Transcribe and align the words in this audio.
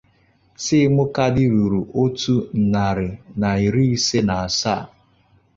sim 0.63 0.95
kaadị 1.15 1.45
ruru 1.53 1.81
otu 2.01 2.35
narị 2.71 3.09
na 3.39 3.49
iri 3.65 3.83
ise 3.95 4.19
n 4.27 4.29
asaa 4.39 4.83